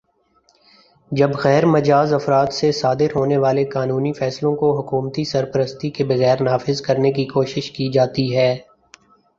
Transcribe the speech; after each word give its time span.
جب 1.11 1.31
غیر 1.43 1.65
مجازافراد 1.65 2.53
سے 2.53 2.71
صادر 2.71 3.15
ہونے 3.15 3.37
والے 3.37 3.65
قانونی 3.67 4.13
فیصلوں 4.13 4.55
کو 4.55 4.71
حکومتی 4.79 5.25
سرپرستی 5.25 5.89
کے 5.91 6.03
بغیر 6.05 6.41
نافذ 6.43 6.81
کرنے 6.81 7.11
کی 7.11 7.25
کوشش 7.27 7.71
کی 7.71 7.91
جاتی 7.91 8.35
ہے 8.35 8.53